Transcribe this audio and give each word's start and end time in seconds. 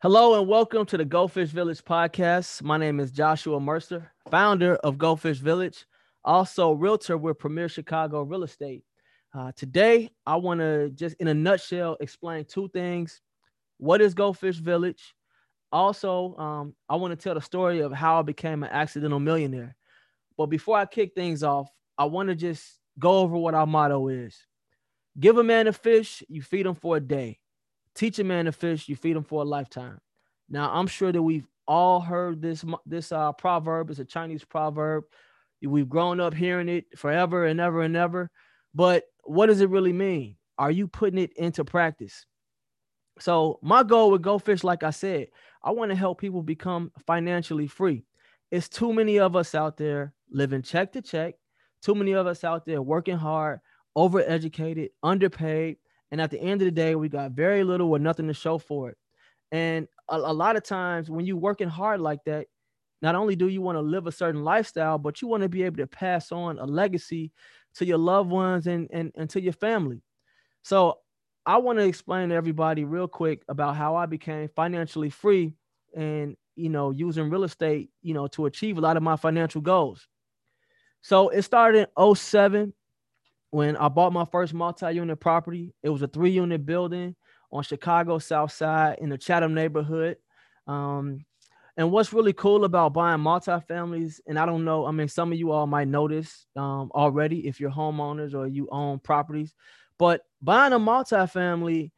Hello 0.00 0.38
and 0.38 0.46
welcome 0.46 0.86
to 0.86 0.96
the 0.96 1.04
Goldfish 1.04 1.48
Village 1.48 1.84
podcast. 1.84 2.62
My 2.62 2.76
name 2.76 3.00
is 3.00 3.10
Joshua 3.10 3.58
Mercer, 3.58 4.12
founder 4.30 4.76
of 4.76 4.96
Goldfish 4.96 5.38
Village, 5.38 5.86
also 6.24 6.70
realtor 6.70 7.18
with 7.18 7.40
Premier 7.40 7.68
Chicago 7.68 8.22
Real 8.22 8.44
Estate. 8.44 8.84
Uh, 9.36 9.50
today, 9.56 10.08
I 10.24 10.36
want 10.36 10.60
to 10.60 10.90
just 10.90 11.16
in 11.18 11.26
a 11.26 11.34
nutshell 11.34 11.96
explain 11.98 12.44
two 12.44 12.68
things. 12.68 13.20
What 13.78 14.00
is 14.00 14.14
Goldfish 14.14 14.58
Village? 14.58 15.16
Also, 15.72 16.36
um, 16.36 16.76
I 16.88 16.94
want 16.94 17.10
to 17.10 17.16
tell 17.20 17.34
the 17.34 17.40
story 17.40 17.80
of 17.80 17.90
how 17.90 18.20
I 18.20 18.22
became 18.22 18.62
an 18.62 18.70
accidental 18.70 19.18
millionaire. 19.18 19.74
But 20.36 20.46
before 20.46 20.78
I 20.78 20.86
kick 20.86 21.14
things 21.16 21.42
off, 21.42 21.72
I 21.98 22.04
want 22.04 22.28
to 22.28 22.36
just 22.36 22.78
go 23.00 23.18
over 23.18 23.36
what 23.36 23.54
our 23.54 23.66
motto 23.66 24.06
is. 24.06 24.46
Give 25.18 25.38
a 25.38 25.42
man 25.42 25.66
a 25.66 25.72
fish, 25.72 26.22
you 26.28 26.40
feed 26.40 26.66
him 26.66 26.76
for 26.76 26.98
a 26.98 27.00
day. 27.00 27.40
Teach 27.98 28.20
a 28.20 28.24
man 28.24 28.44
to 28.44 28.52
fish, 28.52 28.88
you 28.88 28.94
feed 28.94 29.16
him 29.16 29.24
for 29.24 29.42
a 29.42 29.44
lifetime. 29.44 29.98
Now, 30.48 30.70
I'm 30.72 30.86
sure 30.86 31.10
that 31.10 31.20
we've 31.20 31.48
all 31.66 31.98
heard 32.00 32.40
this 32.40 32.64
this 32.86 33.10
uh, 33.10 33.32
proverb. 33.32 33.90
It's 33.90 33.98
a 33.98 34.04
Chinese 34.04 34.44
proverb. 34.44 35.02
We've 35.60 35.88
grown 35.88 36.20
up 36.20 36.32
hearing 36.32 36.68
it 36.68 36.96
forever 36.96 37.46
and 37.46 37.58
ever 37.58 37.82
and 37.82 37.96
ever. 37.96 38.30
But 38.72 39.02
what 39.24 39.46
does 39.46 39.60
it 39.60 39.70
really 39.70 39.92
mean? 39.92 40.36
Are 40.58 40.70
you 40.70 40.86
putting 40.86 41.18
it 41.18 41.32
into 41.36 41.64
practice? 41.64 42.24
So, 43.18 43.58
my 43.62 43.82
goal 43.82 44.12
with 44.12 44.22
Go 44.22 44.38
Fish, 44.38 44.62
like 44.62 44.84
I 44.84 44.90
said, 44.90 45.26
I 45.60 45.72
want 45.72 45.90
to 45.90 45.96
help 45.96 46.20
people 46.20 46.42
become 46.44 46.92
financially 47.04 47.66
free. 47.66 48.04
It's 48.52 48.68
too 48.68 48.92
many 48.92 49.18
of 49.18 49.34
us 49.34 49.56
out 49.56 49.76
there 49.76 50.14
living 50.30 50.62
check 50.62 50.92
to 50.92 51.02
check, 51.02 51.34
too 51.82 51.96
many 51.96 52.12
of 52.12 52.28
us 52.28 52.44
out 52.44 52.64
there 52.64 52.80
working 52.80 53.16
hard, 53.16 53.58
overeducated, 53.96 54.90
underpaid, 55.02 55.78
and 56.10 56.20
at 56.20 56.30
the 56.30 56.40
end 56.40 56.62
of 56.62 56.66
the 56.66 56.72
day, 56.72 56.94
we 56.94 57.08
got 57.08 57.32
very 57.32 57.64
little 57.64 57.90
or 57.90 57.98
nothing 57.98 58.28
to 58.28 58.34
show 58.34 58.58
for 58.58 58.90
it. 58.90 58.96
And 59.52 59.86
a, 60.08 60.16
a 60.16 60.32
lot 60.32 60.56
of 60.56 60.62
times 60.62 61.10
when 61.10 61.26
you're 61.26 61.36
working 61.36 61.68
hard 61.68 62.00
like 62.00 62.20
that, 62.26 62.46
not 63.00 63.14
only 63.14 63.36
do 63.36 63.48
you 63.48 63.60
want 63.60 63.76
to 63.76 63.82
live 63.82 64.06
a 64.06 64.12
certain 64.12 64.42
lifestyle, 64.42 64.98
but 64.98 65.22
you 65.22 65.28
want 65.28 65.42
to 65.42 65.48
be 65.48 65.62
able 65.62 65.76
to 65.76 65.86
pass 65.86 66.32
on 66.32 66.58
a 66.58 66.64
legacy 66.64 67.30
to 67.74 67.86
your 67.86 67.98
loved 67.98 68.30
ones 68.30 68.66
and, 68.66 68.88
and, 68.92 69.12
and 69.16 69.30
to 69.30 69.40
your 69.40 69.52
family. 69.52 70.02
So 70.62 70.98
I 71.46 71.58
want 71.58 71.78
to 71.78 71.86
explain 71.86 72.30
to 72.30 72.34
everybody 72.34 72.84
real 72.84 73.08
quick 73.08 73.42
about 73.48 73.76
how 73.76 73.96
I 73.96 74.06
became 74.06 74.48
financially 74.54 75.10
free 75.10 75.54
and 75.96 76.36
you 76.56 76.68
know 76.68 76.90
using 76.90 77.30
real 77.30 77.44
estate, 77.44 77.90
you 78.02 78.14
know, 78.14 78.26
to 78.28 78.46
achieve 78.46 78.76
a 78.76 78.80
lot 78.80 78.96
of 78.96 79.02
my 79.02 79.16
financial 79.16 79.60
goals. 79.60 80.06
So 81.00 81.28
it 81.28 81.42
started 81.42 81.88
in 81.96 82.14
07 82.14 82.74
when 83.50 83.76
I 83.76 83.88
bought 83.88 84.12
my 84.12 84.24
first 84.24 84.52
multi-unit 84.52 85.20
property. 85.20 85.74
It 85.82 85.88
was 85.88 86.02
a 86.02 86.08
three-unit 86.08 86.66
building 86.66 87.16
on 87.50 87.62
Chicago 87.62 88.18
South 88.18 88.52
Side 88.52 88.98
in 89.00 89.08
the 89.08 89.18
Chatham 89.18 89.54
neighborhood. 89.54 90.18
Um, 90.66 91.24
and 91.76 91.92
what's 91.92 92.12
really 92.12 92.32
cool 92.32 92.64
about 92.64 92.92
buying 92.92 93.20
multi-families, 93.20 94.20
and 94.26 94.38
I 94.38 94.44
don't 94.44 94.64
know, 94.64 94.84
I 94.84 94.90
mean, 94.90 95.08
some 95.08 95.32
of 95.32 95.38
you 95.38 95.52
all 95.52 95.66
might 95.66 95.88
notice 95.88 96.44
um, 96.56 96.90
already 96.92 97.46
if 97.46 97.60
you're 97.60 97.70
homeowners 97.70 98.34
or 98.34 98.48
you 98.48 98.68
own 98.70 98.98
properties, 98.98 99.54
but 99.96 100.22
buying 100.42 100.72
a 100.72 100.78
multi-family 100.78 101.92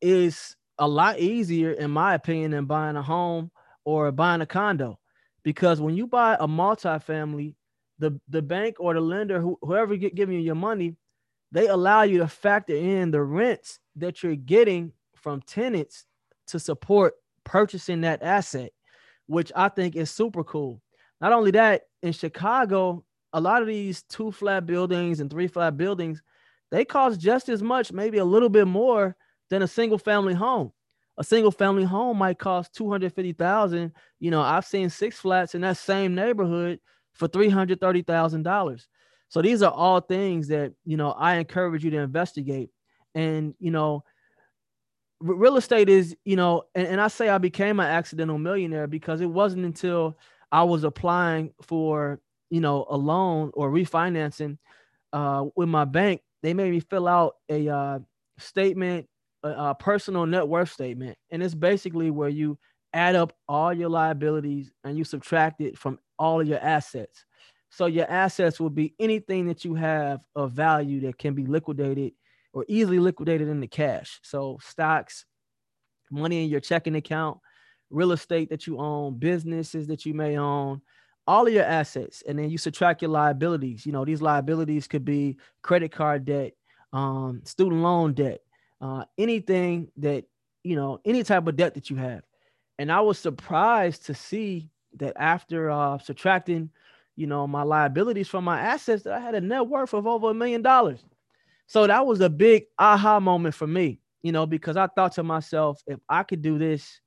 is 0.00 0.56
a 0.78 0.86
lot 0.86 1.18
easier, 1.18 1.72
in 1.72 1.90
my 1.90 2.14
opinion, 2.14 2.52
than 2.52 2.66
buying 2.66 2.96
a 2.96 3.02
home 3.02 3.50
or 3.84 4.12
buying 4.12 4.40
a 4.40 4.46
condo. 4.46 4.98
Because 5.42 5.80
when 5.80 5.96
you 5.96 6.06
buy 6.06 6.36
a 6.38 6.46
multi-family, 6.46 7.56
the 7.98 8.18
the 8.28 8.42
bank 8.42 8.76
or 8.78 8.94
the 8.94 9.00
lender, 9.00 9.40
who, 9.40 9.58
whoever 9.62 9.96
get, 9.96 10.14
giving 10.14 10.36
you 10.36 10.42
your 10.42 10.54
money, 10.54 10.96
they 11.52 11.66
allow 11.66 12.02
you 12.02 12.18
to 12.18 12.28
factor 12.28 12.74
in 12.74 13.10
the 13.10 13.22
rents 13.22 13.80
that 13.96 14.22
you're 14.22 14.36
getting 14.36 14.92
from 15.14 15.42
tenants 15.42 16.06
to 16.46 16.58
support 16.58 17.14
purchasing 17.44 18.02
that 18.02 18.22
asset, 18.22 18.70
which 19.26 19.50
I 19.56 19.68
think 19.68 19.96
is 19.96 20.10
super 20.10 20.44
cool. 20.44 20.80
Not 21.20 21.32
only 21.32 21.50
that, 21.52 21.82
in 22.02 22.12
Chicago, 22.12 23.04
a 23.32 23.40
lot 23.40 23.62
of 23.62 23.68
these 23.68 24.02
two 24.02 24.30
flat 24.30 24.66
buildings 24.66 25.20
and 25.20 25.30
three 25.30 25.48
flat 25.48 25.76
buildings, 25.76 26.22
they 26.70 26.84
cost 26.84 27.20
just 27.20 27.48
as 27.48 27.62
much, 27.62 27.92
maybe 27.92 28.18
a 28.18 28.24
little 28.24 28.48
bit 28.48 28.66
more 28.66 29.16
than 29.50 29.62
a 29.62 29.68
single 29.68 29.98
family 29.98 30.34
home. 30.34 30.72
A 31.16 31.24
single 31.24 31.50
family 31.50 31.84
home 31.84 32.18
might 32.18 32.38
cost 32.38 32.74
250,000. 32.74 33.92
You 34.20 34.30
know, 34.30 34.40
I've 34.40 34.64
seen 34.64 34.88
six 34.88 35.18
flats 35.18 35.54
in 35.54 35.62
that 35.62 35.76
same 35.76 36.14
neighborhood 36.14 36.78
for 37.18 37.28
$330,000. 37.28 38.86
So 39.28 39.42
these 39.42 39.62
are 39.62 39.72
all 39.72 40.00
things 40.00 40.48
that, 40.48 40.72
you 40.84 40.96
know, 40.96 41.12
I 41.12 41.36
encourage 41.36 41.84
you 41.84 41.90
to 41.90 41.98
investigate. 41.98 42.70
And, 43.14 43.54
you 43.58 43.70
know, 43.70 44.04
real 45.20 45.56
estate 45.56 45.88
is, 45.88 46.16
you 46.24 46.36
know, 46.36 46.62
and, 46.74 46.86
and 46.86 47.00
I 47.00 47.08
say 47.08 47.28
I 47.28 47.38
became 47.38 47.80
an 47.80 47.86
accidental 47.86 48.38
millionaire 48.38 48.86
because 48.86 49.20
it 49.20 49.26
wasn't 49.26 49.66
until 49.66 50.16
I 50.50 50.62
was 50.62 50.84
applying 50.84 51.52
for, 51.60 52.20
you 52.50 52.60
know, 52.60 52.86
a 52.88 52.96
loan 52.96 53.50
or 53.54 53.70
refinancing 53.70 54.56
uh, 55.12 55.44
with 55.56 55.68
my 55.68 55.84
bank, 55.84 56.22
they 56.42 56.54
made 56.54 56.70
me 56.70 56.80
fill 56.80 57.08
out 57.08 57.34
a 57.48 57.68
uh, 57.68 57.98
statement, 58.38 59.06
a, 59.42 59.48
a 59.48 59.74
personal 59.74 60.24
net 60.26 60.46
worth 60.46 60.72
statement. 60.72 61.18
And 61.30 61.42
it's 61.42 61.54
basically 61.54 62.10
where 62.10 62.28
you 62.28 62.58
add 62.92 63.14
up 63.14 63.32
all 63.48 63.72
your 63.72 63.88
liabilities 63.88 64.70
and 64.84 64.96
you 64.96 65.04
subtract 65.04 65.60
it 65.60 65.78
from 65.78 65.98
all 66.18 66.40
of 66.40 66.48
your 66.48 66.60
assets. 66.60 67.24
So 67.70 67.86
your 67.86 68.10
assets 68.10 68.58
will 68.58 68.70
be 68.70 68.94
anything 68.98 69.46
that 69.48 69.64
you 69.64 69.74
have 69.74 70.20
of 70.34 70.52
value 70.52 71.00
that 71.02 71.18
can 71.18 71.34
be 71.34 71.46
liquidated 71.46 72.12
or 72.52 72.64
easily 72.66 72.98
liquidated 72.98 73.48
into 73.48 73.66
cash. 73.66 74.20
So 74.22 74.58
stocks, 74.62 75.26
money 76.10 76.44
in 76.44 76.50
your 76.50 76.60
checking 76.60 76.96
account, 76.96 77.38
real 77.90 78.12
estate 78.12 78.50
that 78.50 78.66
you 78.66 78.78
own, 78.78 79.18
businesses 79.18 79.86
that 79.88 80.06
you 80.06 80.14
may 80.14 80.38
own, 80.38 80.80
all 81.26 81.46
of 81.46 81.52
your 81.52 81.64
assets. 81.64 82.22
And 82.26 82.38
then 82.38 82.48
you 82.48 82.56
subtract 82.56 83.02
your 83.02 83.10
liabilities. 83.10 83.84
You 83.84 83.92
know, 83.92 84.04
these 84.04 84.22
liabilities 84.22 84.86
could 84.86 85.04
be 85.04 85.36
credit 85.62 85.92
card 85.92 86.24
debt, 86.24 86.54
um, 86.92 87.42
student 87.44 87.82
loan 87.82 88.14
debt, 88.14 88.40
uh, 88.80 89.04
anything 89.18 89.90
that, 89.98 90.24
you 90.64 90.74
know, 90.74 91.00
any 91.04 91.22
type 91.22 91.46
of 91.46 91.56
debt 91.56 91.74
that 91.74 91.90
you 91.90 91.96
have. 91.96 92.22
And 92.78 92.92
I 92.92 93.00
was 93.00 93.18
surprised 93.18 94.06
to 94.06 94.14
see 94.14 94.70
that 94.96 95.14
after 95.16 95.70
uh, 95.70 95.98
subtracting, 95.98 96.70
you 97.16 97.26
know, 97.26 97.46
my 97.46 97.62
liabilities 97.62 98.28
from 98.28 98.44
my 98.44 98.60
assets, 98.60 99.02
that 99.02 99.14
I 99.14 99.20
had 99.20 99.34
a 99.34 99.40
net 99.40 99.66
worth 99.66 99.94
of 99.94 100.06
over 100.06 100.30
a 100.30 100.34
million 100.34 100.62
dollars. 100.62 101.04
So 101.66 101.86
that 101.86 102.06
was 102.06 102.20
a 102.20 102.30
big 102.30 102.64
aha 102.78 103.20
moment 103.20 103.54
for 103.54 103.66
me, 103.66 104.00
you 104.22 104.32
know, 104.32 104.46
because 104.46 104.76
I 104.76 104.86
thought 104.86 105.12
to 105.12 105.22
myself, 105.22 105.82
if 105.86 105.98
I 106.08 106.22
could 106.22 106.40
do 106.40 106.58
this, 106.58 107.00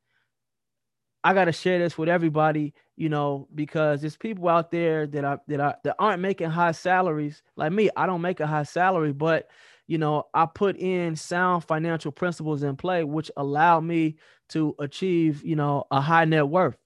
I 1.24 1.34
got 1.34 1.46
to 1.46 1.52
share 1.52 1.80
this 1.80 1.98
with 1.98 2.10
everybody, 2.10 2.74
you 2.98 3.10
know, 3.10 3.48
because 3.54 4.02
there's 4.02 4.18
people 4.18 4.50
out 4.50 4.72
there 4.72 5.08
that 5.08 5.24
are 5.24 5.42
that 5.48 5.60
are 5.60 5.76
that 5.84 5.96
aren't 6.00 6.22
making 6.22 6.50
high 6.50 6.72
salaries 6.72 7.44
like 7.56 7.72
me. 7.72 7.90
I 7.96 8.06
don't 8.08 8.22
make 8.22 8.40
a 8.40 8.48
high 8.48 8.64
salary, 8.64 9.14
but 9.14 9.48
you 9.92 9.98
know, 9.98 10.24
I 10.34 10.46
put 10.46 10.78
in 10.78 11.18
sound 11.18 11.66
financial 11.66 12.14
principles 12.14 12.64
in 12.64 12.78
play, 12.78 13.04
which 13.04 13.30
allowed 13.36 13.82
me 13.82 14.16
to 14.48 14.74
achieve, 14.80 15.44
you 15.44 15.58
know, 15.58 15.84
a 15.92 16.00
high 16.00 16.24
net 16.24 16.48
worth. 16.48 16.78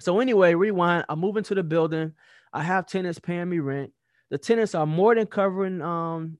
So 0.00 0.18
anyway, 0.18 0.54
rewind. 0.54 1.04
I 1.08 1.14
move 1.14 1.36
into 1.36 1.54
the 1.54 1.62
building. 1.62 2.14
I 2.52 2.64
have 2.64 2.88
tenants 2.88 3.20
paying 3.20 3.48
me 3.48 3.60
rent. 3.60 3.92
The 4.30 4.38
tenants 4.38 4.74
are 4.74 4.84
more 4.84 5.14
than 5.14 5.28
covering 5.28 5.80
um 5.80 6.38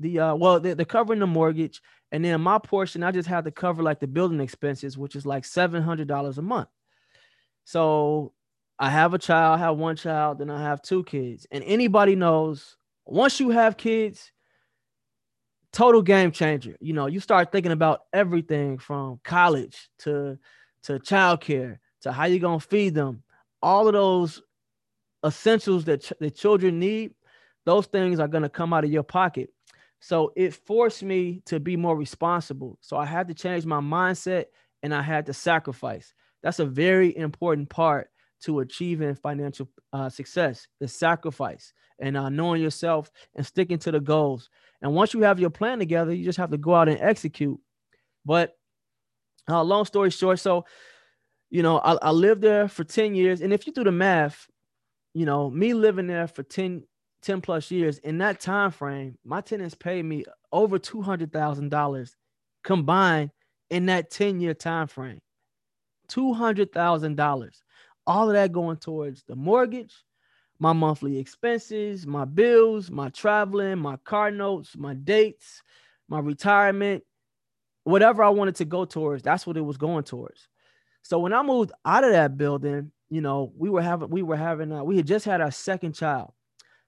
the 0.00 0.18
uh 0.18 0.34
well 0.34 0.58
they're, 0.58 0.74
covering 0.84 1.20
the 1.20 1.28
mortgage 1.28 1.80
and 2.10 2.24
then 2.24 2.40
my 2.40 2.58
portion 2.58 3.04
I 3.04 3.12
just 3.12 3.28
have 3.28 3.44
to 3.44 3.52
cover 3.52 3.84
like 3.84 4.00
the 4.00 4.08
building 4.08 4.40
expenses 4.40 4.98
which 4.98 5.14
is 5.14 5.24
like 5.24 5.44
seven 5.44 5.80
hundred 5.80 6.08
dollars 6.08 6.38
a 6.38 6.42
month. 6.42 6.70
So 7.62 8.32
I 8.80 8.90
have 8.90 9.14
a 9.14 9.18
child, 9.18 9.60
I 9.60 9.62
have 9.62 9.76
one 9.76 9.94
child, 9.94 10.38
then 10.38 10.50
I 10.50 10.60
have 10.60 10.82
two 10.82 11.04
kids. 11.04 11.46
And 11.52 11.62
anybody 11.62 12.16
knows 12.16 12.76
once 13.06 13.38
you 13.38 13.50
have 13.50 13.76
kids, 13.76 14.32
total 15.72 16.02
game 16.02 16.30
changer. 16.32 16.76
You 16.80 16.92
know, 16.92 17.06
you 17.06 17.20
start 17.20 17.52
thinking 17.52 17.72
about 17.72 18.02
everything 18.12 18.78
from 18.78 19.20
college 19.24 19.88
to 20.00 20.38
to 20.84 20.98
childcare 20.98 21.78
to 22.02 22.12
how 22.12 22.24
you're 22.24 22.38
gonna 22.38 22.60
feed 22.60 22.94
them, 22.94 23.22
all 23.62 23.88
of 23.88 23.92
those 23.92 24.42
essentials 25.24 25.84
that 25.86 26.02
ch- 26.02 26.12
the 26.20 26.30
children 26.30 26.78
need, 26.78 27.12
those 27.64 27.86
things 27.86 28.20
are 28.20 28.28
gonna 28.28 28.48
come 28.48 28.72
out 28.72 28.84
of 28.84 28.90
your 28.90 29.02
pocket. 29.02 29.50
So 30.00 30.32
it 30.36 30.54
forced 30.54 31.02
me 31.02 31.42
to 31.46 31.58
be 31.58 31.76
more 31.76 31.96
responsible. 31.96 32.78
So 32.80 32.96
I 32.96 33.04
had 33.04 33.28
to 33.28 33.34
change 33.34 33.66
my 33.66 33.80
mindset 33.80 34.46
and 34.82 34.94
I 34.94 35.02
had 35.02 35.26
to 35.26 35.34
sacrifice. 35.34 36.14
That's 36.42 36.60
a 36.60 36.64
very 36.64 37.16
important 37.16 37.68
part 37.68 38.10
to 38.42 38.60
achieving 38.60 39.14
financial 39.14 39.68
uh, 39.92 40.08
success 40.08 40.66
the 40.80 40.88
sacrifice 40.88 41.72
and 41.98 42.16
uh, 42.16 42.28
knowing 42.28 42.62
yourself 42.62 43.10
and 43.34 43.44
sticking 43.44 43.78
to 43.78 43.90
the 43.90 44.00
goals. 44.00 44.48
And 44.82 44.94
once 44.94 45.12
you 45.12 45.22
have 45.22 45.40
your 45.40 45.50
plan 45.50 45.78
together, 45.78 46.12
you 46.12 46.24
just 46.24 46.38
have 46.38 46.50
to 46.50 46.58
go 46.58 46.74
out 46.74 46.88
and 46.88 47.00
execute. 47.00 47.58
But 48.24 48.56
uh, 49.48 49.62
long 49.62 49.84
story 49.84 50.10
short, 50.10 50.38
so 50.38 50.64
you 51.50 51.62
know, 51.62 51.78
I, 51.78 51.94
I 52.02 52.10
lived 52.10 52.42
there 52.42 52.68
for 52.68 52.84
10 52.84 53.14
years. 53.14 53.40
And 53.40 53.52
if 53.52 53.66
you 53.66 53.72
do 53.72 53.84
the 53.84 53.92
math, 53.92 54.46
you 55.14 55.24
know, 55.24 55.50
me 55.50 55.74
living 55.74 56.06
there 56.06 56.26
for 56.26 56.42
10, 56.42 56.84
10 57.22 57.40
plus 57.40 57.70
years, 57.70 57.98
in 57.98 58.18
that 58.18 58.40
time 58.40 58.70
frame, 58.70 59.16
my 59.24 59.40
tenants 59.40 59.74
paid 59.74 60.04
me 60.04 60.24
over 60.52 60.78
$200,000 60.78 62.10
combined 62.64 63.30
in 63.70 63.86
that 63.86 64.10
10 64.10 64.40
year 64.40 64.54
time 64.54 64.86
frame. 64.86 65.20
$200,000. 66.10 67.50
All 68.08 68.28
of 68.28 68.34
that 68.34 68.52
going 68.52 68.78
towards 68.78 69.22
the 69.24 69.36
mortgage, 69.36 69.94
my 70.58 70.72
monthly 70.72 71.18
expenses, 71.18 72.06
my 72.06 72.24
bills, 72.24 72.90
my 72.90 73.10
traveling, 73.10 73.78
my 73.78 73.98
car 73.98 74.30
notes, 74.30 74.76
my 74.76 74.94
dates, 74.94 75.62
my 76.08 76.18
retirement, 76.18 77.04
whatever 77.84 78.24
I 78.24 78.30
wanted 78.30 78.56
to 78.56 78.64
go 78.64 78.84
towards, 78.86 79.22
that's 79.22 79.46
what 79.46 79.56
it 79.56 79.60
was 79.60 79.76
going 79.76 80.04
towards. 80.04 80.48
So 81.02 81.18
when 81.18 81.32
I 81.32 81.42
moved 81.42 81.70
out 81.84 82.02
of 82.02 82.12
that 82.12 82.36
building, 82.36 82.92
you 83.10 83.20
know, 83.20 83.52
we 83.56 83.70
were 83.70 83.82
having 83.82 84.10
we 84.10 84.22
were 84.22 84.36
having 84.36 84.72
uh, 84.72 84.82
we 84.82 84.96
had 84.96 85.06
just 85.06 85.24
had 85.24 85.40
our 85.40 85.50
second 85.50 85.94
child. 85.94 86.32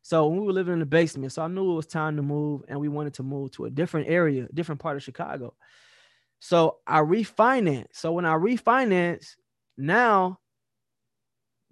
So 0.03 0.27
we 0.29 0.41
were 0.41 0.53
living 0.53 0.73
in 0.75 0.81
the 0.81 0.87
basement, 0.87 1.33
so 1.33 1.43
I 1.43 1.49
knew 1.49 1.73
it 1.73 1.77
was 1.77 1.87
time 1.87 2.17
to 2.17 2.23
move, 2.23 2.63
and 2.69 2.81
we 2.81 2.89
wanted 2.89 3.15
to 3.15 3.23
move 3.23 3.51
to 3.53 3.67
a 3.67 3.71
different 3.71 4.09
area, 4.09 4.49
different 4.53 4.81
part 4.81 4.97
of 4.97 5.03
Chicago. 5.03 5.55
So 6.41 6.79
I 6.87 7.01
refinanced. 7.01 7.89
So 7.93 8.13
when 8.13 8.25
I 8.25 8.35
refinanced, 8.35 9.37
now 9.77 10.40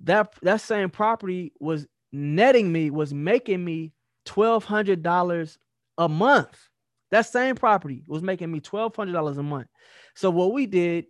that 0.04 0.34
that 0.42 0.60
same 0.60 0.90
property 0.90 1.52
was 1.60 1.86
netting 2.12 2.70
me, 2.72 2.90
was 2.90 3.12
making 3.12 3.64
me 3.64 3.92
twelve 4.24 4.64
hundred 4.64 5.02
dollars 5.02 5.58
a 5.96 6.08
month. 6.08 6.56
That 7.10 7.22
same 7.22 7.56
property 7.56 8.04
was 8.06 8.22
making 8.22 8.50
me 8.50 8.60
twelve 8.60 8.94
hundred 8.94 9.12
dollars 9.12 9.38
a 9.38 9.42
month. 9.42 9.68
So 10.14 10.30
what 10.30 10.52
we 10.52 10.66
did, 10.66 11.06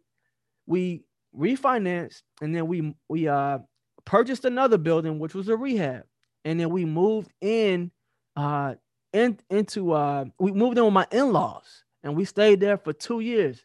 we 0.67 1.05
refinanced, 1.37 2.23
and 2.41 2.55
then 2.55 2.67
we 2.67 2.95
we 3.09 3.29
uh 3.29 3.59
purchased 4.05 4.45
another 4.45 4.79
building, 4.79 5.19
which 5.19 5.35
was 5.35 5.49
a 5.49 5.57
rehab 5.57 6.05
and 6.49 6.59
then 6.59 6.71
we 6.71 6.85
moved 6.85 7.31
in 7.41 7.91
uh 8.37 8.75
in, 9.13 9.39
into 9.51 9.93
uh 9.93 10.25
we 10.39 10.53
moved 10.53 10.79
in 10.79 10.85
with 10.85 10.95
my 10.95 11.07
in-laws 11.11 11.85
and 12.03 12.17
we 12.17 12.25
stayed 12.25 12.61
there 12.61 12.79
for 12.79 12.93
two 12.93 13.21
years. 13.21 13.63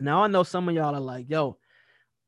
Now 0.00 0.24
I 0.24 0.26
know 0.26 0.42
some 0.42 0.68
of 0.68 0.74
y'all 0.74 0.94
are 0.94 1.00
like, 1.00 1.26
yo, 1.28 1.58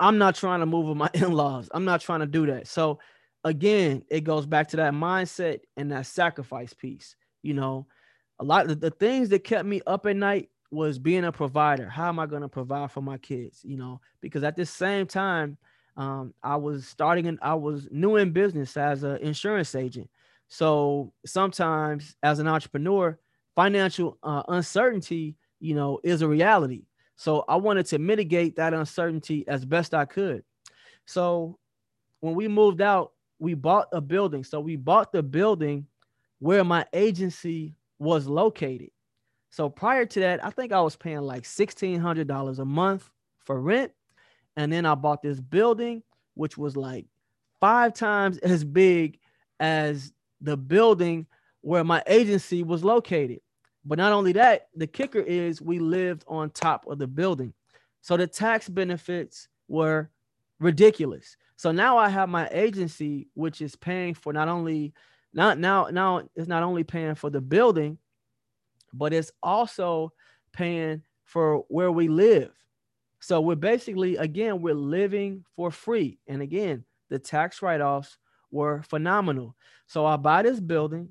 I'm 0.00 0.18
not 0.18 0.34
trying 0.34 0.60
to 0.60 0.66
move 0.66 0.86
with 0.86 0.96
my 0.96 1.10
in-laws. 1.14 1.68
I'm 1.72 1.84
not 1.84 2.00
trying 2.00 2.20
to 2.20 2.26
do 2.26 2.46
that. 2.46 2.66
So 2.66 2.98
again, 3.44 4.02
it 4.10 4.24
goes 4.24 4.46
back 4.46 4.68
to 4.68 4.76
that 4.78 4.92
mindset 4.92 5.60
and 5.76 5.92
that 5.92 6.06
sacrifice 6.06 6.72
piece. 6.72 7.16
You 7.42 7.54
know, 7.54 7.86
a 8.38 8.44
lot 8.44 8.70
of 8.70 8.80
the 8.80 8.90
things 8.90 9.28
that 9.30 9.44
kept 9.44 9.66
me 9.66 9.80
up 9.86 10.06
at 10.06 10.16
night 10.16 10.50
was 10.70 10.98
being 10.98 11.24
a 11.24 11.32
provider. 11.32 11.88
How 11.88 12.08
am 12.08 12.18
I 12.18 12.26
going 12.26 12.42
to 12.42 12.48
provide 12.48 12.92
for 12.92 13.00
my 13.00 13.18
kids? 13.18 13.60
You 13.64 13.76
know, 13.78 14.00
because 14.20 14.44
at 14.44 14.56
the 14.56 14.66
same 14.66 15.06
time, 15.06 15.56
um, 15.96 16.32
I 16.42 16.56
was 16.56 16.86
starting 16.86 17.26
and 17.26 17.38
I 17.42 17.54
was 17.54 17.88
new 17.90 18.16
in 18.16 18.30
business 18.32 18.76
as 18.76 19.02
an 19.02 19.16
insurance 19.16 19.74
agent. 19.74 20.08
So 20.48 21.12
sometimes 21.26 22.16
as 22.22 22.38
an 22.38 22.46
entrepreneur, 22.46 23.18
financial 23.56 24.18
uh, 24.22 24.42
uncertainty, 24.48 25.36
you 25.58 25.74
know, 25.74 25.98
is 26.04 26.22
a 26.22 26.28
reality. 26.28 26.84
So 27.18 27.44
I 27.48 27.56
wanted 27.56 27.84
to 27.86 27.98
mitigate 27.98 28.54
that 28.56 28.72
uncertainty 28.72 29.44
as 29.48 29.64
best 29.64 29.92
I 29.92 30.04
could. 30.04 30.44
So 31.04 31.58
when 32.20 32.36
we 32.36 32.46
moved 32.46 32.80
out, 32.80 33.10
we 33.40 33.54
bought 33.54 33.88
a 33.90 34.00
building. 34.00 34.44
So 34.44 34.60
we 34.60 34.76
bought 34.76 35.10
the 35.10 35.22
building 35.22 35.88
where 36.38 36.62
my 36.62 36.86
agency 36.92 37.74
was 37.98 38.28
located. 38.28 38.90
So 39.50 39.68
prior 39.68 40.06
to 40.06 40.20
that, 40.20 40.44
I 40.44 40.50
think 40.50 40.70
I 40.70 40.80
was 40.80 40.94
paying 40.94 41.22
like 41.22 41.42
$1,600 41.42 42.58
a 42.60 42.64
month 42.64 43.10
for 43.40 43.60
rent. 43.60 43.90
And 44.56 44.72
then 44.72 44.86
I 44.86 44.94
bought 44.94 45.20
this 45.20 45.40
building, 45.40 46.04
which 46.34 46.56
was 46.56 46.76
like 46.76 47.06
five 47.58 47.94
times 47.94 48.38
as 48.44 48.62
big 48.62 49.18
as 49.58 50.12
the 50.40 50.56
building 50.56 51.26
where 51.62 51.82
my 51.82 52.00
agency 52.06 52.62
was 52.62 52.84
located. 52.84 53.40
But 53.84 53.98
not 53.98 54.12
only 54.12 54.32
that, 54.32 54.68
the 54.74 54.86
kicker 54.86 55.20
is 55.20 55.62
we 55.62 55.78
lived 55.78 56.24
on 56.26 56.50
top 56.50 56.86
of 56.86 56.98
the 56.98 57.06
building. 57.06 57.54
So 58.00 58.16
the 58.16 58.26
tax 58.26 58.68
benefits 58.68 59.48
were 59.68 60.10
ridiculous. 60.60 61.36
So 61.56 61.72
now 61.72 61.98
I 61.98 62.08
have 62.08 62.28
my 62.28 62.48
agency, 62.52 63.28
which 63.34 63.60
is 63.60 63.76
paying 63.76 64.14
for 64.14 64.32
not 64.32 64.48
only 64.48 64.94
not 65.34 65.58
now 65.58 65.88
now 65.90 66.22
it's 66.34 66.48
not 66.48 66.62
only 66.62 66.84
paying 66.84 67.14
for 67.14 67.30
the 67.30 67.40
building, 67.40 67.98
but 68.92 69.12
it's 69.12 69.32
also 69.42 70.12
paying 70.52 71.02
for 71.24 71.64
where 71.68 71.92
we 71.92 72.08
live. 72.08 72.50
So 73.20 73.40
we're 73.40 73.56
basically, 73.56 74.16
again, 74.16 74.62
we're 74.62 74.74
living 74.74 75.44
for 75.56 75.70
free. 75.70 76.18
And 76.26 76.40
again, 76.40 76.84
the 77.10 77.18
tax 77.18 77.62
write 77.62 77.80
offs 77.80 78.16
were 78.50 78.82
phenomenal. 78.82 79.56
So 79.86 80.06
I 80.06 80.16
buy 80.16 80.42
this 80.42 80.60
building. 80.60 81.10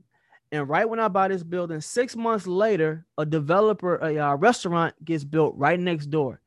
And 0.52 0.70
right 0.70 0.88
when 0.88 1.00
I 1.00 1.08
buy 1.10 1.28
this 1.28 1.44
building, 1.44 1.82
six 1.82 2.16
months 2.16 2.48
later, 2.48 3.06
a 3.18 3.26
developer, 3.26 3.96
a, 3.98 4.16
a 4.16 4.36
restaurant 4.36 4.94
gets 5.04 5.24
built 5.24 5.56
right 5.58 5.80
next 5.80 6.08
door. 6.08 6.40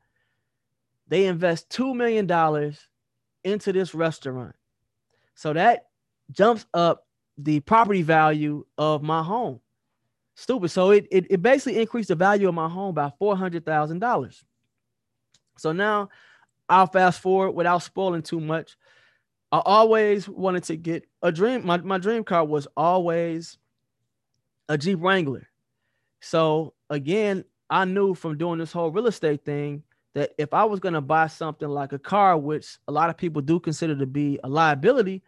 They 1.07 1.25
invest 1.25 1.69
$2 1.69 1.95
million 1.95 2.73
into 3.43 3.73
this 3.73 3.93
restaurant. 3.93 4.55
So 5.35 5.53
that 5.53 5.87
jumps 6.31 6.65
up 6.73 7.05
the 7.37 7.59
property 7.59 8.01
value 8.01 8.65
of 8.77 9.03
my 9.03 9.21
home. 9.21 9.59
Stupid. 10.35 10.69
So 10.69 10.91
it, 10.91 11.07
it, 11.11 11.27
it 11.29 11.41
basically 11.41 11.79
increased 11.79 12.09
the 12.09 12.15
value 12.15 12.47
of 12.47 12.55
my 12.55 12.69
home 12.69 12.95
by 12.95 13.11
$400,000. 13.21 14.43
So 15.57 15.71
now 15.71 16.09
I'll 16.69 16.87
fast 16.87 17.19
forward 17.19 17.51
without 17.51 17.83
spoiling 17.83 18.23
too 18.23 18.39
much. 18.39 18.77
I 19.51 19.61
always 19.65 20.29
wanted 20.29 20.63
to 20.63 20.77
get 20.77 21.03
a 21.21 21.31
dream. 21.31 21.65
My, 21.65 21.77
my 21.77 21.97
dream 21.97 22.23
car 22.23 22.45
was 22.45 22.67
always 22.77 23.57
a 24.71 24.77
Jeep 24.77 24.99
Wrangler. 25.01 25.47
So 26.21 26.73
again, 26.89 27.43
I 27.69 27.85
knew 27.85 28.13
from 28.13 28.37
doing 28.37 28.59
this 28.59 28.71
whole 28.71 28.91
real 28.91 29.07
estate 29.07 29.43
thing 29.45 29.83
that 30.13 30.31
if 30.37 30.53
I 30.53 30.63
was 30.63 30.79
going 30.79 30.93
to 30.93 31.01
buy 31.01 31.27
something 31.27 31.67
like 31.67 31.93
a 31.93 31.99
car, 31.99 32.37
which 32.37 32.77
a 32.87 32.91
lot 32.91 33.09
of 33.09 33.17
people 33.17 33.41
do 33.41 33.59
consider 33.59 33.95
to 33.95 34.05
be 34.05 34.39
a 34.43 34.49
liability, 34.49 35.23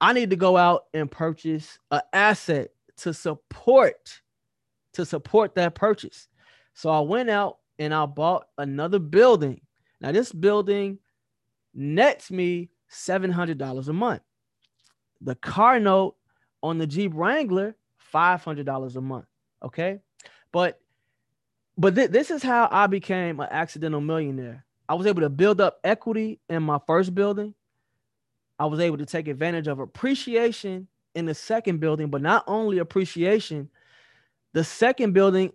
I 0.00 0.12
need 0.12 0.30
to 0.30 0.36
go 0.36 0.56
out 0.56 0.86
and 0.94 1.10
purchase 1.10 1.78
an 1.90 2.00
asset 2.12 2.70
to 2.98 3.12
support 3.14 4.20
to 4.92 5.04
support 5.04 5.54
that 5.54 5.74
purchase. 5.74 6.28
So 6.72 6.88
I 6.88 7.00
went 7.00 7.28
out 7.28 7.58
and 7.78 7.92
I 7.92 8.06
bought 8.06 8.46
another 8.56 8.98
building 8.98 9.60
now, 10.00 10.12
this 10.12 10.32
building 10.32 10.98
nets 11.74 12.30
me 12.30 12.70
$700 12.90 13.88
a 13.88 13.92
month. 13.92 14.22
The 15.20 15.34
car 15.34 15.80
note 15.80 16.16
on 16.62 16.78
the 16.78 16.86
Jeep 16.86 17.12
Wrangler, 17.14 17.76
$500 18.16 18.96
a 18.96 19.00
month. 19.00 19.26
Okay. 19.62 20.00
But 20.52 20.80
but 21.78 21.94
th- 21.94 22.10
this 22.10 22.30
is 22.30 22.42
how 22.42 22.68
I 22.70 22.86
became 22.86 23.38
an 23.40 23.48
accidental 23.50 24.00
millionaire. 24.00 24.64
I 24.88 24.94
was 24.94 25.06
able 25.06 25.20
to 25.20 25.28
build 25.28 25.60
up 25.60 25.78
equity 25.84 26.40
in 26.48 26.62
my 26.62 26.78
first 26.86 27.14
building. 27.14 27.54
I 28.58 28.64
was 28.64 28.80
able 28.80 28.96
to 28.98 29.04
take 29.04 29.28
advantage 29.28 29.66
of 29.66 29.78
appreciation 29.78 30.88
in 31.14 31.26
the 31.26 31.34
second 31.34 31.80
building, 31.80 32.08
but 32.08 32.22
not 32.22 32.44
only 32.46 32.78
appreciation, 32.78 33.68
the 34.54 34.64
second 34.64 35.12
building 35.12 35.52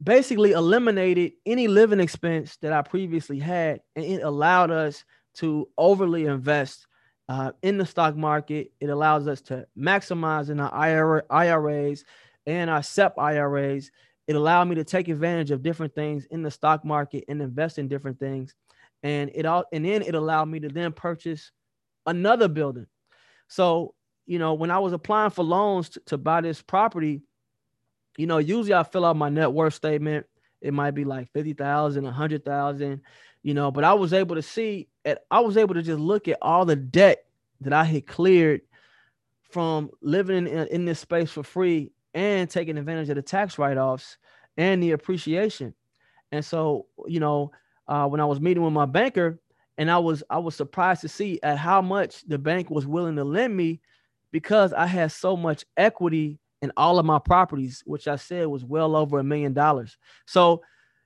basically 0.00 0.52
eliminated 0.52 1.32
any 1.44 1.66
living 1.66 1.98
expense 1.98 2.56
that 2.58 2.72
I 2.72 2.82
previously 2.82 3.40
had, 3.40 3.80
and 3.96 4.04
it 4.04 4.22
allowed 4.22 4.70
us 4.70 5.04
to 5.34 5.68
overly 5.76 6.26
invest 6.26 6.86
uh, 7.28 7.52
in 7.62 7.78
the 7.78 7.86
stock 7.86 8.16
market. 8.16 8.72
It 8.80 8.90
allows 8.90 9.28
us 9.28 9.40
to 9.42 9.66
maximize 9.78 10.50
in 10.50 10.60
our 10.60 10.72
IRA, 10.72 11.22
IRAs 11.30 12.04
and 12.46 12.70
our 12.70 12.82
SEP 12.82 13.18
IRAs. 13.18 13.90
It 14.26 14.36
allowed 14.36 14.68
me 14.68 14.76
to 14.76 14.84
take 14.84 15.08
advantage 15.08 15.50
of 15.50 15.62
different 15.62 15.94
things 15.94 16.26
in 16.26 16.42
the 16.42 16.50
stock 16.50 16.84
market 16.84 17.24
and 17.28 17.42
invest 17.42 17.78
in 17.78 17.88
different 17.88 18.18
things. 18.18 18.54
And 19.02 19.30
it 19.34 19.44
all 19.44 19.64
and 19.72 19.84
then 19.84 20.02
it 20.02 20.14
allowed 20.14 20.46
me 20.46 20.60
to 20.60 20.68
then 20.68 20.92
purchase 20.92 21.50
another 22.06 22.48
building. 22.48 22.86
So, 23.48 23.94
you 24.26 24.38
know, 24.38 24.54
when 24.54 24.70
I 24.70 24.78
was 24.78 24.94
applying 24.94 25.30
for 25.30 25.44
loans 25.44 25.90
to, 25.90 26.00
to 26.06 26.18
buy 26.18 26.40
this 26.40 26.62
property, 26.62 27.22
you 28.16 28.26
know, 28.26 28.38
usually 28.38 28.72
I 28.72 28.82
fill 28.82 29.04
out 29.04 29.16
my 29.16 29.28
net 29.28 29.52
worth 29.52 29.74
statement. 29.74 30.26
It 30.62 30.72
might 30.72 30.92
be 30.92 31.04
like 31.04 31.30
50,000, 31.32 32.04
100,000, 32.04 33.00
you 33.44 33.54
know, 33.54 33.70
but 33.70 33.84
I 33.84 33.92
was 33.92 34.12
able 34.12 34.34
to 34.34 34.42
see 34.42 34.88
it. 35.04 35.18
I 35.30 35.38
was 35.38 35.56
able 35.56 35.74
to 35.74 35.82
just 35.82 36.00
look 36.00 36.26
at 36.26 36.38
all 36.42 36.64
the 36.64 36.74
debt 36.74 37.26
that 37.60 37.72
I 37.72 37.84
had 37.84 38.06
cleared 38.06 38.62
from 39.50 39.90
living 40.02 40.48
in, 40.48 40.66
in 40.68 40.84
this 40.84 40.98
space 40.98 41.30
for 41.30 41.44
free 41.44 41.92
and 42.14 42.50
taking 42.50 42.76
advantage 42.78 43.10
of 43.10 43.16
the 43.16 43.22
tax 43.22 43.58
write-offs 43.58 44.16
and 44.56 44.82
the 44.82 44.92
appreciation. 44.92 45.74
And 46.32 46.44
so, 46.44 46.86
you 47.06 47.20
know, 47.20 47.52
uh, 47.86 48.08
when 48.08 48.20
I 48.20 48.24
was 48.24 48.40
meeting 48.40 48.64
with 48.64 48.72
my 48.72 48.86
banker, 48.86 49.38
and 49.76 49.90
I 49.90 49.98
was 49.98 50.22
I 50.30 50.38
was 50.38 50.54
surprised 50.54 51.00
to 51.00 51.08
see 51.08 51.40
at 51.42 51.58
how 51.58 51.82
much 51.82 52.26
the 52.26 52.38
bank 52.38 52.70
was 52.70 52.86
willing 52.86 53.16
to 53.16 53.24
lend 53.24 53.56
me 53.56 53.80
because 54.30 54.72
I 54.72 54.86
had 54.86 55.12
so 55.12 55.36
much 55.36 55.64
equity 55.76 56.38
in 56.62 56.72
all 56.76 56.98
of 56.98 57.04
my 57.04 57.18
properties, 57.18 57.82
which 57.84 58.08
I 58.08 58.16
said 58.16 58.46
was 58.46 58.64
well 58.64 58.96
over 58.96 59.18
a 59.18 59.24
million 59.24 59.52
dollars. 59.52 59.98
So, 60.26 60.62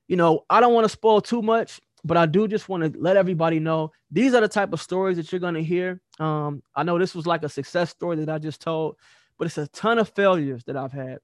you 0.07 0.17
know, 0.17 0.45
I 0.51 0.61
don't 0.61 0.75
want 0.75 0.85
to 0.85 0.91
spoil 0.91 1.21
too 1.21 1.43
much, 1.43 1.81
but 2.09 2.17
I 2.17 2.25
do 2.25 2.49
just 2.49 2.69
want 2.69 2.83
to 2.83 2.99
let 2.99 3.19
everybody 3.19 3.61
know 3.61 3.93
these 4.11 4.33
are 4.33 4.41
the 4.41 4.49
type 4.49 4.73
of 4.73 4.81
stories 4.81 5.19
that 5.19 5.31
you're 5.31 5.41
going 5.41 5.55
to 5.55 5.63
hear. 5.63 6.01
Um, 6.19 6.63
I 6.75 6.83
know 6.83 6.99
this 6.99 7.15
was 7.15 7.27
like 7.27 7.45
a 7.45 7.49
success 7.49 7.91
story 7.91 8.17
that 8.17 8.31
I 8.31 8.39
just 8.39 8.63
told, 8.63 8.97
but 9.39 9.47
it's 9.47 9.59
a 9.59 9.69
ton 9.69 9.99
of 9.99 10.09
failures 10.09 10.65
that 10.65 10.77
I've 10.77 10.93
had. 10.93 11.19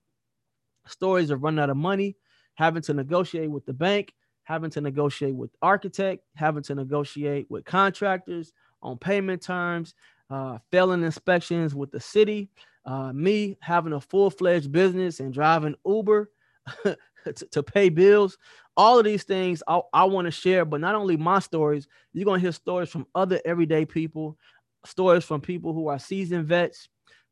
Stories 0.87 1.31
of 1.31 1.43
running 1.43 1.61
out 1.61 1.71
of 1.71 1.79
money, 1.79 2.17
having 2.57 2.83
to 2.83 2.93
negotiate 2.93 3.51
with 3.51 3.65
the 3.65 3.73
bank, 3.73 4.13
having 4.43 4.69
to 4.71 4.83
negotiate 4.83 5.35
with 5.35 5.51
architect, 5.63 6.23
having 6.37 6.63
to 6.65 6.75
negotiate 6.75 7.47
with 7.49 7.65
contractors 7.65 8.53
on 8.83 8.99
payment 8.99 9.41
terms, 9.41 9.95
uh, 10.29 10.59
failing 10.71 11.03
inspections 11.03 11.75
with 11.75 11.91
the 11.91 12.01
city, 12.01 12.51
uh, 12.85 13.11
me 13.15 13.57
having 13.61 13.95
a 13.95 14.01
full 14.01 14.29
fledged 14.29 14.71
business 14.71 15.21
and 15.21 15.33
driving 15.33 15.75
Uber 15.87 16.31
to, 16.85 16.97
to, 17.51 17.63
pay 17.63 17.89
bills. 17.89 18.37
All 18.77 18.99
of 18.99 19.05
these 19.05 19.23
things 19.23 19.63
I, 19.69 19.81
I 19.93 20.05
want 20.05 20.27
to 20.27 20.31
share, 20.31 20.65
but 20.65 20.81
not 20.81 20.95
only 20.95 21.17
my 21.17 21.39
stories, 21.39 21.87
you're 22.13 22.25
going 22.25 22.41
to 22.41 22.45
hear 22.45 22.53
stories 22.53 22.91
from 22.91 23.07
other 23.15 23.41
everyday 23.45 23.85
people, 23.85 24.37
stories 24.85 25.25
from 25.25 25.41
people 25.41 25.73
who 25.73 25.89
are 25.89 25.99
seasoned 25.99 26.47
vets, 26.47 26.89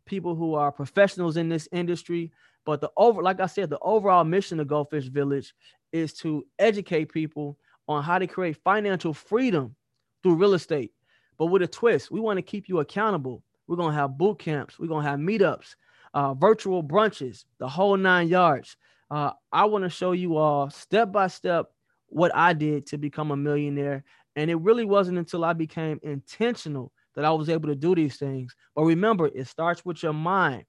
people 0.07 0.35
who 0.35 0.55
are 0.55 0.71
professionals 0.71 1.37
in 1.37 1.49
this 1.49 1.69
industry. 1.73 2.31
But 2.65 2.81
the 2.81 2.91
over, 2.97 3.23
like 3.23 3.41
I 3.41 3.47
said, 3.47 3.71
the 3.71 3.79
overall 3.81 4.25
mission 4.25 4.61
of 4.61 4.69
Goldfish 4.69 5.07
Village 5.07 5.53
is 5.93 6.13
to 6.15 6.47
educate 6.59 7.13
people 7.13 7.59
on 7.89 8.03
how 8.03 8.19
to 8.19 8.27
create 8.27 8.57
financial 8.63 9.13
freedom 9.13 9.75
through 10.23 10.37
real 10.37 10.55
estate. 10.55 10.93
But 11.39 11.47
with 11.47 11.63
a 11.63 11.67
twist, 11.67 12.11
we 12.11 12.21
want 12.21 12.39
to 12.39 12.43
keep 12.43 12.69
you 12.69 12.79
accountable. 12.81 13.43
We're 13.67 13.77
gonna 13.77 13.95
have 13.95 14.19
boot 14.19 14.39
camps. 14.39 14.79
We're 14.79 14.89
gonna 14.89 15.09
have 15.09 15.19
meetups, 15.19 15.75
uh, 16.15 16.35
virtual 16.35 16.83
brunches, 16.83 17.45
the 17.59 17.69
whole 17.69 17.97
nine 17.97 18.29
yards. 18.29 18.77
Uh, 19.13 19.31
I 19.53 19.67
want 19.67 19.85
to 19.85 19.91
show 19.91 20.13
you 20.13 20.39
all 20.39 20.71
step 20.71 21.13
by 21.13 21.27
step 21.27 21.67
what 22.07 22.35
I 22.35 22.55
did 22.55 22.87
to 22.87 22.97
become 22.97 23.31
a 23.31 23.37
millionaire. 23.37 24.05
And 24.37 24.51
it 24.51 24.55
really 24.55 24.87
wasn't 24.87 25.19
until 25.19 25.45
I 25.45 25.53
became 25.53 26.01
intentional 26.03 26.93
that 27.15 27.27
I 27.27 27.31
was 27.33 27.51
able 27.51 27.69
to 27.69 27.75
do 27.75 27.95
these 27.95 28.17
things. 28.17 28.57
But 28.75 28.85
remember, 28.85 29.27
it 29.27 29.47
starts 29.49 29.85
with 29.85 30.03
your 30.03 30.15
mind. 30.15 30.65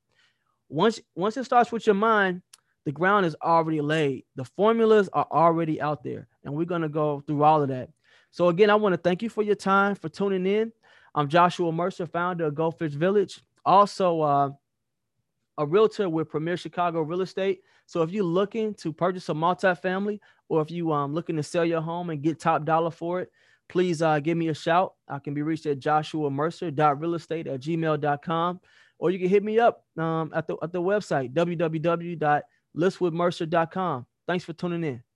Once 0.67 0.99
once 1.15 1.37
it 1.37 1.45
starts 1.45 1.71
with 1.71 1.87
your 1.87 1.95
mind, 1.95 2.41
the 2.83 2.91
ground 2.91 3.25
is 3.25 3.35
already 3.41 3.79
laid. 3.79 4.25
The 4.35 4.43
formulas 4.43 5.07
are 5.13 5.27
already 5.31 5.79
out 5.79 6.03
there, 6.03 6.27
and 6.43 6.53
we're 6.53 6.65
gonna 6.65 6.89
go 6.89 7.23
through 7.25 7.43
all 7.43 7.61
of 7.61 7.69
that. 7.69 7.91
So 8.31 8.49
again, 8.49 8.69
I 8.69 8.75
want 8.75 8.91
to 8.91 8.97
thank 8.97 9.21
you 9.21 9.29
for 9.29 9.43
your 9.43 9.55
time 9.55 9.95
for 9.95 10.09
tuning 10.09 10.45
in. 10.45 10.73
I'm 11.15 11.29
Joshua 11.29 11.71
Mercer, 11.71 12.07
founder 12.07 12.47
of 12.47 12.55
Goldfish 12.55 12.91
Village, 12.91 13.41
also 13.65 14.19
uh, 14.19 14.49
a 15.57 15.65
realtor 15.65 16.09
with 16.09 16.27
Premier 16.27 16.57
Chicago 16.57 17.03
Real 17.03 17.21
Estate. 17.21 17.61
So 17.85 18.01
if 18.01 18.11
you're 18.11 18.23
looking 18.23 18.73
to 18.75 18.93
purchase 18.93 19.27
a 19.29 19.33
multifamily, 19.33 20.19
or 20.49 20.61
if 20.61 20.71
you 20.71 20.91
um 20.91 21.13
looking 21.13 21.37
to 21.37 21.43
sell 21.43 21.63
your 21.65 21.81
home 21.81 22.09
and 22.09 22.21
get 22.21 22.39
top 22.39 22.65
dollar 22.65 22.91
for 22.91 23.21
it, 23.21 23.31
please 23.69 24.01
uh, 24.01 24.19
give 24.19 24.37
me 24.37 24.49
a 24.49 24.53
shout. 24.53 24.93
I 25.07 25.19
can 25.19 25.33
be 25.33 25.41
reached 25.41 25.65
at 25.65 25.79
Joshua 25.79 26.29
Mercer.realestate 26.29 27.47
at 27.47 27.61
gmail.com, 27.61 28.59
or 28.99 29.11
you 29.11 29.19
can 29.19 29.29
hit 29.29 29.43
me 29.43 29.59
up 29.59 29.85
um, 29.97 30.31
at 30.33 30.47
the 30.47 30.57
at 30.61 30.71
the 30.71 30.81
website 30.81 31.33
www.listwithmercer.com. 31.33 34.05
Thanks 34.25 34.45
for 34.45 34.53
tuning 34.53 34.83
in. 34.83 35.03